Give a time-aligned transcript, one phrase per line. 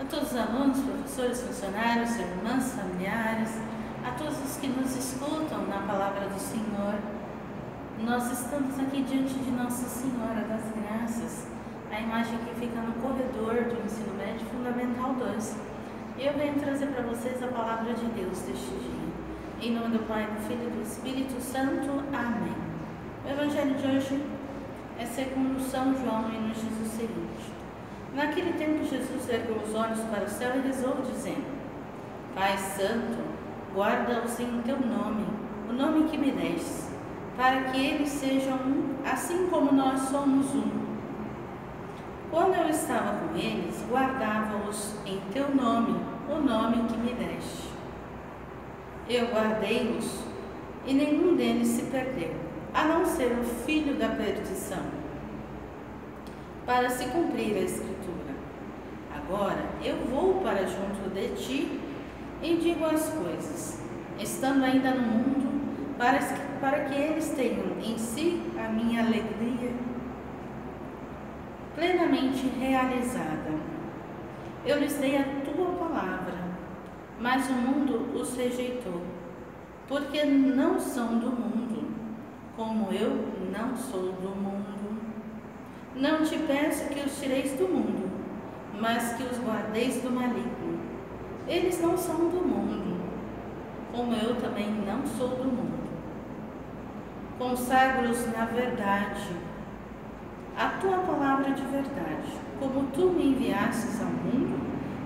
[0.00, 3.50] a todos os alunos, professores, funcionários, irmãs, familiares,
[4.06, 6.94] a todos os que nos escutam na palavra do Senhor.
[8.04, 11.48] Nós estamos aqui diante de Nossa Senhora das Graças,
[11.90, 15.56] a imagem que fica no corredor do ensino médio fundamental 2.
[16.16, 19.08] E eu venho trazer para vocês a palavra de Deus deste dia.
[19.60, 21.90] Em nome do Pai, do Filho e do Espírito Santo.
[22.12, 22.54] Amém.
[23.24, 24.24] O Evangelho de hoje
[24.96, 27.58] é segundo São João e nos diz o seguinte.
[28.14, 31.44] Naquele tempo, Jesus ergueu os olhos para o céu e rezou, dizendo:
[32.34, 33.18] Pai Santo,
[33.74, 35.26] guarda-os em teu nome,
[35.68, 36.88] o nome que me deste,
[37.36, 40.88] para que eles sejam um, assim como nós somos um.
[42.30, 45.98] Quando eu estava com eles, guardava-os em teu nome,
[46.28, 47.68] o nome que me deste.
[49.08, 50.24] Eu guardei-os
[50.86, 52.34] e nenhum deles se perdeu,
[52.74, 54.82] a não ser o filho da perdição,
[56.68, 58.34] para se cumprir a Escritura.
[59.16, 61.80] Agora eu vou para junto de ti
[62.42, 63.80] e digo as coisas,
[64.18, 66.18] estando ainda no mundo, para,
[66.60, 69.72] para que eles tenham em si a minha alegria
[71.74, 73.50] plenamente realizada.
[74.66, 76.36] Eu lhes dei a tua palavra,
[77.18, 79.00] mas o mundo os rejeitou,
[79.88, 81.88] porque não são do mundo,
[82.54, 84.97] como eu não sou do mundo.
[85.98, 88.08] Não te peço que os tireis do mundo,
[88.80, 90.78] mas que os guardeis do maligno.
[91.48, 93.00] Eles não são do mundo,
[93.90, 95.88] como eu também não sou do mundo.
[97.36, 99.28] Consagro-os na verdade,
[100.56, 102.32] a tua palavra de verdade.
[102.60, 104.56] Como tu me enviastes ao mundo,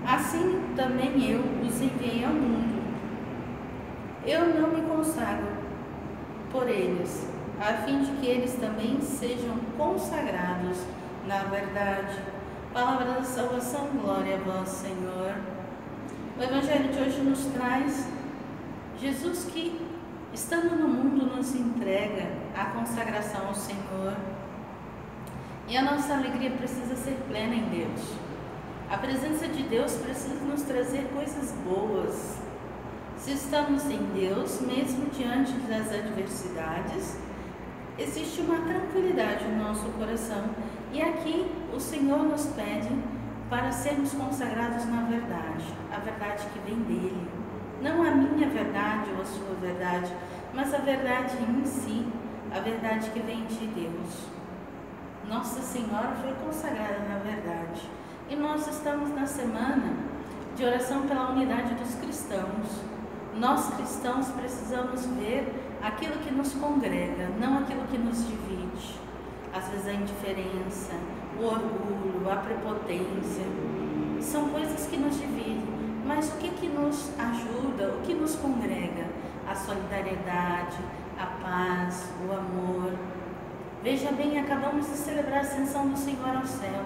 [0.05, 2.83] assim também eu os enviei ao mundo.
[4.23, 5.47] Eu não me consagro
[6.51, 7.27] por eles,
[7.59, 10.77] a fim de que eles também sejam consagrados
[11.27, 12.19] na verdade.
[12.73, 15.35] Palavra da salvação, glória a vós, Senhor.
[16.37, 18.07] O Evangelho de hoje nos traz
[18.97, 19.79] Jesus que,
[20.33, 24.17] estando no mundo, nos entrega a consagração ao Senhor.
[25.67, 28.01] E a nossa alegria precisa ser plena em Deus.
[28.89, 32.37] A presença de Deus precisa nos trazer coisas boas.
[33.17, 37.17] Se estamos em Deus, mesmo diante das adversidades,
[37.97, 40.43] existe uma tranquilidade no nosso coração
[40.91, 42.89] e aqui o Senhor nos pede
[43.49, 47.27] para sermos consagrados na verdade, a verdade que vem dele.
[47.81, 50.11] Não a minha verdade ou a sua verdade,
[50.53, 52.07] mas a verdade em si,
[52.55, 54.27] a verdade que vem de Deus.
[55.27, 57.89] Nossa Senhora foi consagrada na verdade.
[58.29, 59.93] E nós estamos na semana
[60.55, 62.81] de oração pela unidade dos cristãos.
[63.37, 65.51] Nós cristãos precisamos ver
[65.81, 69.03] aquilo que nos congrega, não aquilo que nos divide
[69.53, 70.93] às vezes a indiferença,
[71.39, 73.45] o orgulho, a prepotência,
[74.19, 75.61] são coisas que nos dividem.
[76.05, 79.05] Mas o que, que nos ajuda, o que nos congrega?
[79.47, 80.77] A solidariedade,
[81.19, 82.93] a paz, o amor.
[83.83, 86.83] Veja bem, acabamos de celebrar a ascensão do Senhor ao céu.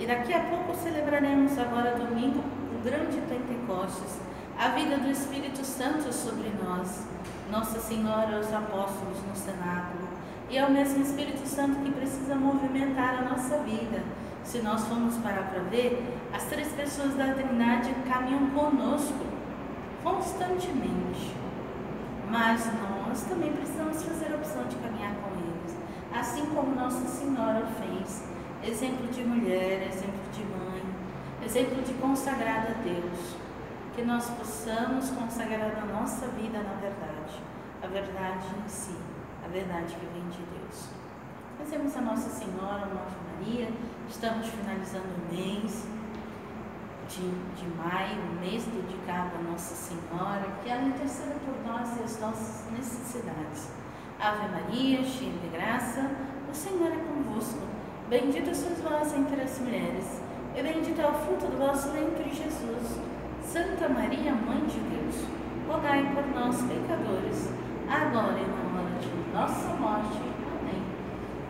[0.00, 2.42] E daqui a pouco celebraremos agora domingo
[2.74, 4.18] o grande Pentecostes,
[4.58, 7.06] a vida do Espírito Santo sobre nós.
[7.48, 10.08] Nossa Senhora, os apóstolos no cenáculo,
[10.50, 14.02] e é o mesmo Espírito Santo que precisa movimentar a nossa vida.
[14.42, 16.02] Se nós formos parar para ver,
[16.32, 19.24] as três pessoas da Trindade caminham conosco
[20.02, 21.36] constantemente.
[22.28, 22.66] Mas
[23.06, 25.76] nós também precisamos fazer a opção de caminhar com eles,
[26.12, 28.24] assim como Nossa Senhora fez.
[28.64, 30.82] Exemplo de mulher, exemplo de mãe,
[31.46, 33.47] exemplo de consagrada a Deus.
[33.98, 37.42] Que nós possamos consagrar a nossa vida na verdade,
[37.82, 38.96] a verdade em si
[39.44, 40.90] a verdade que vem de Deus.
[41.58, 43.68] Fazemos a Nossa Senhora, a Nossa Maria,
[44.08, 45.84] estamos finalizando o mês
[47.08, 52.04] de, de maio, um mês dedicado a Nossa Senhora, que ela interceda por nós e
[52.04, 53.68] as nossas necessidades.
[54.20, 56.08] Ave Maria, cheia de graça,
[56.48, 57.66] o Senhor é convosco.
[58.08, 60.22] Bendita sois vós entre as mulheres,
[60.56, 63.17] e bendito é o fruto do vosso ventre, Jesus.
[63.50, 65.24] Santa Maria, Mãe de Deus,
[65.66, 67.48] rogai por nós, pecadores,
[67.88, 70.20] agora e na de nossa morte.
[70.60, 70.82] Amém.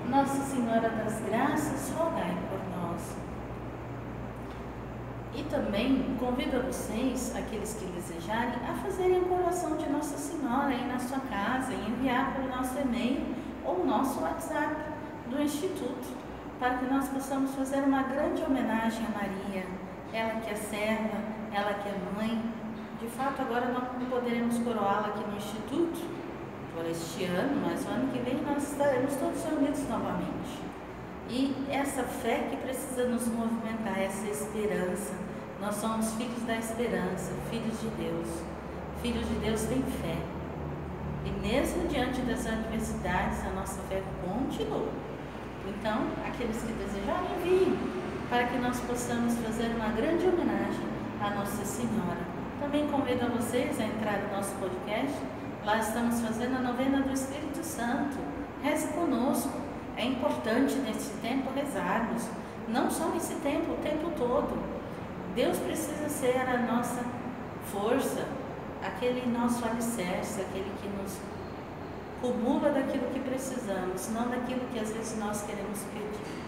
[0.09, 3.17] Nossa Senhora das Graças, rogai por nós.
[5.35, 10.69] E também convido a vocês, aqueles que desejarem, a fazerem a coração de Nossa Senhora
[10.69, 13.27] aí na sua casa e enviar para o nosso e-mail
[13.65, 14.77] ou nosso WhatsApp
[15.29, 16.17] do Instituto,
[16.61, 19.67] para que nós possamos fazer uma grande homenagem a Maria,
[20.13, 21.19] ela que é serva,
[21.53, 22.43] ela que é mãe.
[23.01, 26.19] De fato, agora nós poderemos coroá-la aqui no Instituto,
[26.75, 30.61] por este ano, mas o ano que vem nós estaremos todos reunidos novamente.
[31.29, 35.13] E essa fé que precisa nos movimentar, essa esperança,
[35.61, 38.29] Nós somos filhos da esperança, filhos de Deus.
[39.03, 40.17] Filhos de Deus têm fé.
[41.25, 44.87] E mesmo diante das adversidades, a nossa fé continua.
[45.69, 47.79] Então, aqueles que desejarem vir,
[48.29, 50.87] para que nós possamos fazer uma grande homenagem
[51.21, 52.21] à Nossa Senhora.
[52.61, 55.17] Também convido a vocês a entrar no nosso podcast.
[55.65, 58.17] Lá estamos fazendo a novena do Espírito Santo.
[58.63, 59.53] Reze conosco.
[59.97, 62.29] É importante nesse tempo rezarmos.
[62.69, 64.79] Não só nesse tempo, o tempo todo
[65.39, 67.01] Deus precisa ser a nossa
[67.71, 68.27] força,
[68.83, 71.17] aquele nosso alicerce, aquele que nos
[72.21, 76.39] cumula daquilo que precisamos, não daquilo que às vezes nós queremos pedir.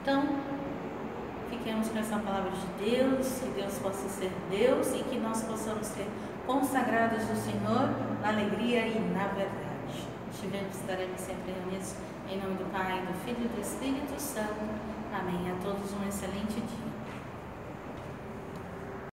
[0.00, 0.24] Então,
[1.50, 5.86] fiquemos com essa palavra de Deus, que Deus possa ser Deus e que nós possamos
[5.86, 6.06] ser
[6.46, 7.90] consagrados do Senhor
[8.22, 9.68] na alegria e na verdade.
[10.32, 11.94] Estivemos, estaremos sempre reunidos
[12.30, 14.54] em nome do Pai, do Filho e do Espírito Santo.
[15.12, 15.50] Amém.
[15.50, 16.97] A todos um excelente dia.